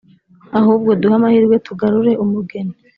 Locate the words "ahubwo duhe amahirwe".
0.59-1.55